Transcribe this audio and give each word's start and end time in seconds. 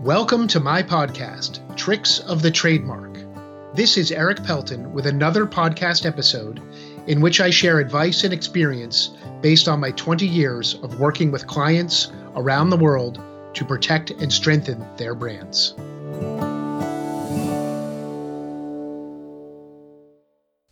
Welcome 0.00 0.48
to 0.48 0.60
my 0.60 0.82
podcast, 0.82 1.76
Tricks 1.76 2.20
of 2.20 2.40
the 2.40 2.50
Trademark. 2.50 3.18
This 3.74 3.98
is 3.98 4.10
Erik 4.10 4.42
Pelton 4.42 4.94
with 4.94 5.06
another 5.06 5.44
podcast 5.44 6.06
episode 6.06 6.62
in 7.06 7.20
which 7.20 7.38
I 7.38 7.50
share 7.50 7.80
advice 7.80 8.24
and 8.24 8.32
experience 8.32 9.10
based 9.42 9.68
on 9.68 9.78
my 9.78 9.90
20 9.90 10.26
years 10.26 10.76
of 10.82 10.98
working 10.98 11.30
with 11.30 11.46
clients 11.46 12.10
around 12.34 12.70
the 12.70 12.78
world 12.78 13.20
to 13.52 13.64
protect 13.66 14.10
and 14.10 14.32
strengthen 14.32 14.82
their 14.96 15.14
brands. 15.14 15.74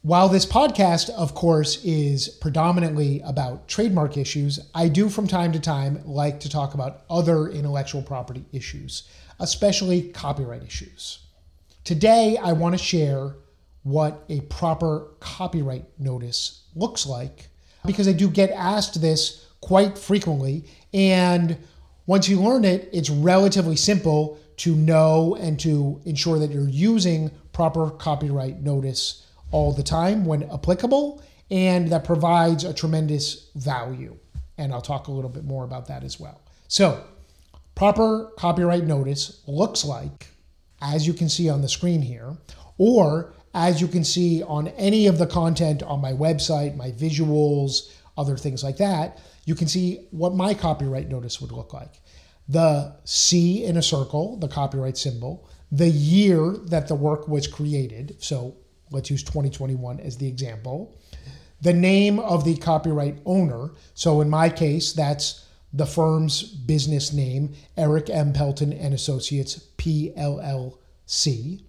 While 0.09 0.31
this 0.31 0.47
podcast, 0.47 1.11
of 1.11 1.35
course, 1.35 1.85
is 1.85 2.31
predominantly 2.31 3.21
about 3.27 3.69
trademark 3.69 4.17
issues, 4.17 4.59
I 4.75 4.89
do 4.89 5.11
from 5.11 5.27
time 5.27 5.53
to 5.53 5.61
time 5.61 6.01
like 6.07 6.41
to 6.41 6.49
talk 6.49 6.73
about 6.73 7.03
other 7.11 7.49
intellectual 7.49 8.01
property 8.01 8.47
issues, 8.51 9.03
especially 9.39 10.09
copyright 10.09 10.63
issues. 10.63 11.19
Today, 11.85 12.39
I 12.43 12.53
want 12.53 12.73
to 12.75 12.83
share 12.83 13.35
what 13.83 14.25
a 14.31 14.41
proper 14.41 15.09
copyright 15.21 15.85
notice 15.99 16.63
looks 16.75 17.05
like 17.05 17.49
because 17.85 18.09
I 18.09 18.13
do 18.13 18.31
get 18.31 18.49
asked 18.53 18.99
this 19.03 19.47
quite 19.61 19.99
frequently. 19.99 20.65
And 20.95 21.59
once 22.07 22.31
you 22.31 22.41
learn 22.41 22.65
it, 22.65 22.89
it's 22.95 23.11
relatively 23.11 23.77
simple 23.77 24.39
to 24.57 24.75
know 24.75 25.37
and 25.39 25.61
to 25.61 26.01
ensure 26.07 26.39
that 26.39 26.51
you're 26.51 26.67
using 26.67 27.31
proper 27.53 27.91
copyright 27.91 28.63
notice 28.63 29.27
all 29.51 29.73
the 29.73 29.83
time 29.83 30.25
when 30.25 30.51
applicable, 30.51 31.23
and 31.51 31.91
that 31.91 32.05
provides 32.05 32.65
a 32.65 32.75
tremendous 32.75 33.51
value. 33.55 34.17
And 34.59 34.73
I'll 34.73 34.83
talk 34.83 35.09
a 35.09 35.13
little 35.13 35.31
bit 35.31 35.45
more 35.45 35.65
about 35.65 35.87
that 35.89 36.05
as 36.05 36.21
well. 36.21 36.41
So, 36.67 37.05
proper 37.75 38.33
copyright 38.37 38.85
notice 38.85 39.43
looks 39.47 39.85
like, 39.85 40.29
as 40.83 41.07
you 41.07 41.15
can 41.15 41.29
see 41.29 41.49
on 41.49 41.63
the 41.63 41.69
screen 41.69 42.03
here, 42.03 42.37
or 42.77 43.33
as 43.55 43.81
you 43.81 43.89
can 43.89 44.05
see 44.05 44.43
on 44.43 44.69
any 44.69 45.07
of 45.07 45.19
the 45.19 45.27
content 45.27 45.83
on 45.83 46.01
my 46.01 46.13
website, 46.13 46.77
my 46.77 46.91
visuals, 46.93 47.93
other 48.17 48.37
things 48.37 48.63
like 48.63 48.77
that, 48.77 49.21
you 49.47 49.55
can 49.55 49.69
see 49.69 50.07
what 50.11 50.35
my 50.35 50.53
copyright 50.53 51.09
notice 51.09 51.41
would 51.41 51.53
look 51.53 51.73
like. 51.73 52.01
The 52.49 52.97
C 53.05 53.65
in 53.65 53.77
a 53.77 53.83
circle, 53.83 54.37
the 54.37 54.49
copyright 54.49 54.99
symbol, 54.99 55.49
the 55.71 55.89
year 55.89 56.57
that 56.67 56.89
the 56.89 56.95
work 56.95 57.29
was 57.29 57.47
created, 57.47 58.17
so 58.19 58.57
let's 58.91 59.11
use 59.11 59.23
2021 59.23 60.01
as 60.01 60.17
the 60.17 60.29
example. 60.29 60.97
The 61.61 61.73
name 61.73 62.21
of 62.21 62.45
the 62.45 62.57
copyright 62.57 63.19
owner. 63.27 63.71
So 63.95 64.21
in 64.21 64.31
my 64.31 64.49
case, 64.49 64.93
that's 64.93 65.47
the 65.73 65.87
firm's 65.87 66.43
business 66.43 67.13
name, 67.13 67.55
Erik 67.77 68.09
M. 68.09 68.33
Pelton 68.33 68.73
and 68.73 68.95
Associates, 68.95 69.59
PLLC. 69.77 71.63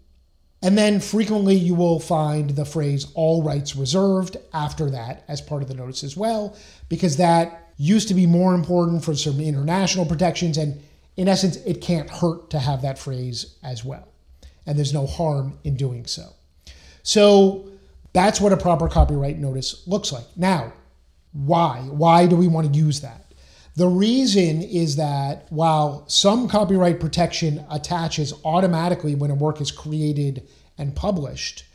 And 0.61 0.77
then 0.77 0.99
frequently 0.99 1.55
you 1.55 1.73
will 1.73 1.99
find 1.99 2.51
the 2.51 2.65
phrase 2.65 3.07
all 3.13 3.43
rights 3.43 3.75
reserved 3.75 4.37
after 4.53 4.89
that 4.91 5.23
as 5.27 5.41
part 5.41 5.61
of 5.61 5.69
the 5.69 5.73
notice 5.73 6.03
as 6.03 6.17
well, 6.17 6.55
because 6.89 7.17
that 7.17 7.73
used 7.77 8.09
to 8.09 8.13
be 8.13 8.25
more 8.25 8.53
important 8.53 9.03
for 9.03 9.15
some 9.15 9.39
international 9.39 10.05
protections. 10.05 10.57
And 10.57 10.81
in 11.15 11.27
essence, 11.27 11.55
it 11.57 11.81
can't 11.81 12.09
hurt 12.09 12.49
to 12.51 12.59
have 12.59 12.81
that 12.81 12.99
phrase 12.99 13.55
as 13.63 13.85
well. 13.85 14.07
And 14.65 14.77
there's 14.77 14.93
no 14.93 15.07
harm 15.07 15.57
in 15.63 15.75
doing 15.77 16.05
so. 16.05 16.33
So 17.03 17.69
that's 18.14 18.42
what 18.42 18.52
a 18.52 18.58
proper 18.58 18.88
copyright 18.88 19.38
notice 19.38 19.88
looks 19.88 20.11
like. 20.11 20.25
Now, 20.36 20.73
why? 21.31 21.80
Why 21.89 22.25
do 22.25 22.36
we 22.36 22.47
want 22.47 22.72
to 22.72 22.80
use 22.80 23.02
that? 23.02 23.25
The 23.75 23.88
reason 23.88 24.61
is 24.61 24.95
that 24.97 25.45
while 25.52 26.03
some 26.09 26.50
copyright 26.50 27.00
protection 27.00 27.64
attaches 27.70 28.33
automatically 28.44 29.16
when 29.16 29.31
a 29.31 29.36
work 29.36 29.61
is 29.61 29.72
created 29.72 30.47
and 30.77 30.95
published, 30.95 31.65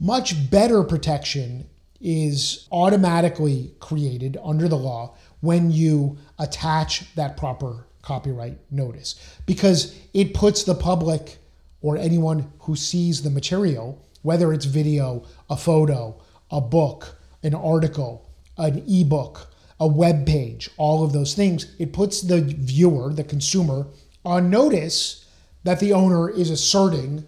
much 0.00 0.50
better 0.50 0.82
protection 0.82 1.68
is 2.00 2.66
automatically 2.72 3.72
created 3.80 4.36
under 4.42 4.68
the 4.68 4.76
law 4.76 5.14
when 5.40 5.70
you 5.70 6.18
attach 6.38 7.14
that 7.14 7.36
proper 7.36 7.86
copyright 8.02 8.58
notice 8.70 9.16
because 9.46 9.96
it 10.14 10.34
puts 10.34 10.64
the 10.64 10.74
public 10.74 11.38
or 11.80 11.96
anyone 11.96 12.50
who 12.60 12.76
sees 12.76 13.22
the 13.22 13.30
material 13.30 14.04
whether 14.26 14.52
it's 14.52 14.64
video, 14.64 15.24
a 15.48 15.56
photo, 15.56 16.20
a 16.50 16.60
book, 16.60 17.16
an 17.44 17.54
article, 17.54 18.28
an 18.58 18.82
ebook, 18.88 19.46
a 19.78 19.86
web 19.86 20.26
page, 20.26 20.68
all 20.78 21.04
of 21.04 21.12
those 21.12 21.34
things, 21.34 21.72
it 21.78 21.92
puts 21.92 22.22
the 22.22 22.40
viewer, 22.40 23.12
the 23.12 23.22
consumer, 23.22 23.86
on 24.24 24.50
notice 24.50 25.28
that 25.62 25.78
the 25.78 25.92
owner 25.92 26.28
is 26.28 26.50
asserting 26.50 27.24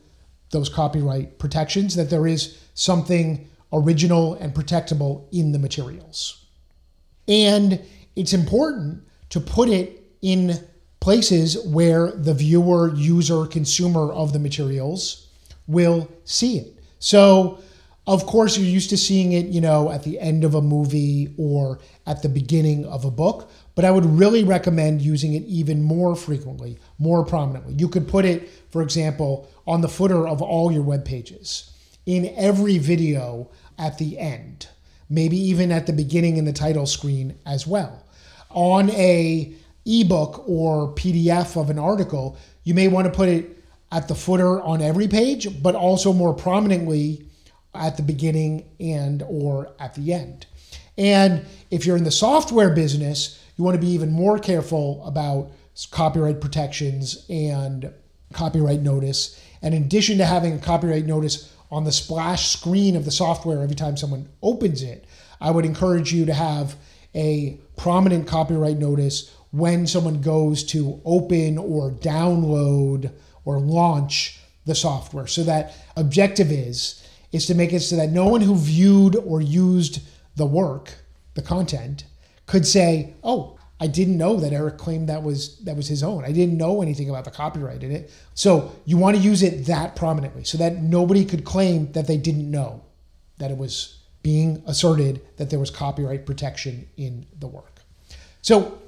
those 0.50 0.68
copyright 0.68 1.38
protections, 1.38 1.94
that 1.94 2.10
there 2.10 2.26
is 2.26 2.58
something 2.74 3.48
original 3.72 4.34
and 4.34 4.52
protectable 4.52 5.24
in 5.30 5.52
the 5.52 5.58
materials. 5.58 6.46
And 7.28 7.80
it's 8.16 8.32
important 8.32 9.06
to 9.30 9.40
put 9.40 9.68
it 9.68 10.02
in 10.20 10.58
places 10.98 11.64
where 11.64 12.10
the 12.10 12.34
viewer, 12.34 12.92
user, 12.92 13.46
consumer 13.46 14.10
of 14.12 14.32
the 14.32 14.40
materials 14.40 15.28
will 15.68 16.10
see 16.24 16.58
it. 16.58 16.77
So, 16.98 17.60
of 18.06 18.24
course, 18.24 18.56
you're 18.56 18.66
used 18.66 18.88
to 18.90 18.96
seeing 18.96 19.32
it, 19.32 19.46
you 19.46 19.60
know, 19.60 19.90
at 19.90 20.02
the 20.02 20.18
end 20.18 20.42
of 20.42 20.54
a 20.54 20.62
movie 20.62 21.34
or 21.36 21.78
at 22.06 22.22
the 22.22 22.28
beginning 22.28 22.86
of 22.86 23.04
a 23.04 23.10
book, 23.10 23.50
but 23.74 23.84
I 23.84 23.90
would 23.90 24.06
really 24.06 24.44
recommend 24.44 25.02
using 25.02 25.34
it 25.34 25.44
even 25.44 25.82
more 25.82 26.16
frequently, 26.16 26.78
more 26.98 27.22
prominently. 27.24 27.74
You 27.74 27.88
could 27.88 28.08
put 28.08 28.24
it, 28.24 28.48
for 28.70 28.80
example, 28.80 29.48
on 29.66 29.82
the 29.82 29.88
footer 29.88 30.26
of 30.26 30.40
all 30.40 30.72
your 30.72 30.82
web 30.82 31.04
pages, 31.04 31.70
in 32.06 32.32
every 32.36 32.78
video 32.78 33.50
at 33.78 33.98
the 33.98 34.18
end, 34.18 34.68
maybe 35.10 35.36
even 35.36 35.70
at 35.70 35.86
the 35.86 35.92
beginning 35.92 36.38
in 36.38 36.46
the 36.46 36.52
title 36.52 36.86
screen 36.86 37.38
as 37.44 37.66
well. 37.66 38.04
On 38.48 38.88
a 38.90 39.52
ebook 39.84 40.48
or 40.48 40.94
PDF 40.94 41.60
of 41.60 41.68
an 41.68 41.78
article, 41.78 42.38
you 42.64 42.72
may 42.72 42.88
want 42.88 43.06
to 43.06 43.12
put 43.12 43.28
it 43.28 43.57
at 43.90 44.08
the 44.08 44.14
footer 44.14 44.60
on 44.60 44.82
every 44.82 45.08
page, 45.08 45.62
but 45.62 45.74
also 45.74 46.12
more 46.12 46.34
prominently 46.34 47.26
at 47.74 47.96
the 47.96 48.02
beginning 48.02 48.64
and 48.80 49.22
or 49.22 49.72
at 49.78 49.94
the 49.94 50.12
end. 50.12 50.46
And 50.96 51.44
if 51.70 51.86
you're 51.86 51.96
in 51.96 52.04
the 52.04 52.10
software 52.10 52.70
business, 52.70 53.42
you 53.56 53.64
want 53.64 53.76
to 53.76 53.80
be 53.80 53.92
even 53.92 54.10
more 54.10 54.38
careful 54.38 55.04
about 55.06 55.50
copyright 55.90 56.40
protections 56.40 57.24
and 57.30 57.92
copyright 58.32 58.80
notice. 58.80 59.40
And 59.62 59.74
in 59.74 59.84
addition 59.84 60.18
to 60.18 60.24
having 60.24 60.54
a 60.54 60.58
copyright 60.58 61.06
notice 61.06 61.54
on 61.70 61.84
the 61.84 61.92
splash 61.92 62.48
screen 62.48 62.96
of 62.96 63.04
the 63.04 63.10
software 63.10 63.62
every 63.62 63.76
time 63.76 63.96
someone 63.96 64.28
opens 64.42 64.82
it, 64.82 65.04
I 65.40 65.50
would 65.50 65.64
encourage 65.64 66.12
you 66.12 66.26
to 66.26 66.34
have 66.34 66.76
a 67.14 67.58
prominent 67.76 68.26
copyright 68.26 68.78
notice 68.78 69.32
when 69.50 69.86
someone 69.86 70.20
goes 70.20 70.62
to 70.62 71.00
open 71.04 71.58
or 71.58 71.90
download 71.90 73.12
or 73.48 73.58
launch 73.58 74.38
the 74.66 74.74
software. 74.74 75.26
So 75.26 75.42
that 75.44 75.74
objective 75.96 76.52
is 76.52 77.02
is 77.32 77.46
to 77.46 77.54
make 77.54 77.72
it 77.72 77.80
so 77.80 77.96
that 77.96 78.10
no 78.10 78.26
one 78.26 78.42
who 78.42 78.54
viewed 78.54 79.16
or 79.16 79.40
used 79.40 80.00
the 80.36 80.44
work, 80.44 80.96
the 81.32 81.40
content, 81.40 82.04
could 82.44 82.66
say, 82.66 83.14
"Oh, 83.24 83.56
I 83.80 83.86
didn't 83.86 84.18
know 84.18 84.36
that 84.36 84.52
Erik 84.52 84.76
claimed 84.76 85.08
that 85.08 85.22
was 85.22 85.56
that 85.60 85.76
was 85.76 85.88
his 85.88 86.02
own. 86.02 86.26
I 86.26 86.32
didn't 86.32 86.58
know 86.58 86.82
anything 86.82 87.08
about 87.08 87.24
the 87.24 87.30
copyright 87.30 87.82
in 87.82 87.90
it." 87.90 88.10
So 88.34 88.70
you 88.84 88.98
want 88.98 89.16
to 89.16 89.22
use 89.22 89.42
it 89.42 89.64
that 89.64 89.96
prominently 89.96 90.44
so 90.44 90.58
that 90.58 90.82
nobody 90.82 91.24
could 91.24 91.44
claim 91.44 91.90
that 91.92 92.06
they 92.06 92.18
didn't 92.18 92.50
know 92.50 92.82
that 93.38 93.50
it 93.50 93.56
was 93.56 93.96
being 94.22 94.62
asserted 94.66 95.22
that 95.38 95.48
there 95.48 95.58
was 95.58 95.70
copyright 95.70 96.26
protection 96.26 96.86
in 96.98 97.24
the 97.40 97.46
work. 97.46 97.80
So 98.42 98.78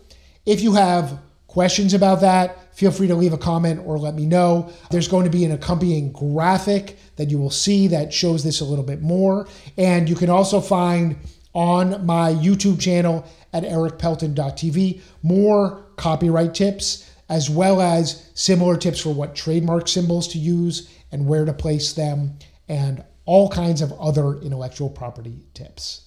if 0.45 0.61
you 0.61 0.75
have 0.75 1.19
questions 1.47 1.95
about 1.95 2.21
that, 2.21 2.70
feel 2.81 2.91
free 2.91 3.07
to 3.07 3.15
leave 3.15 3.35
a 3.35 3.39
comment 3.39 3.79
or 3.85 3.99
let 3.99 4.15
me 4.15 4.25
know. 4.25 4.73
There's 4.91 5.07
going 5.07 5.25
to 5.25 5.31
be 5.31 5.45
an 5.45 5.53
accompanying 5.53 6.13
graphic 6.13 6.97
that 7.17 7.29
you 7.29 7.37
will 7.37 7.51
see 7.51 7.89
that 7.89 8.11
shows 8.11 8.43
this 8.43 8.63
a 8.63 8.65
little 8.65 8.85
bit 8.85 9.03
more. 9.03 9.47
And 9.77 10.09
you 10.09 10.15
can 10.15 10.31
also 10.31 10.63
find 10.63 11.19
on 11.53 12.07
my 12.07 12.33
YouTube 12.33 12.81
channel 12.81 13.27
at 13.53 13.65
erikpelton.tv 13.65 15.03
more 15.23 15.85
copyright 15.97 16.55
tips 16.55 17.11
as 17.29 17.51
well 17.51 17.83
as 17.83 18.31
similar 18.33 18.79
tips 18.79 19.01
for 19.01 19.13
what 19.13 19.35
trademark 19.35 19.87
symbols 19.87 20.27
to 20.29 20.39
use 20.39 20.91
and 21.13 21.27
where 21.27 21.45
to 21.45 21.53
place 21.53 21.93
them 21.93 22.39
and 22.67 23.05
all 23.27 23.51
kinds 23.51 23.83
of 23.83 23.93
other 24.01 24.37
intellectual 24.37 24.89
property 24.89 25.45
tips. 25.53 26.07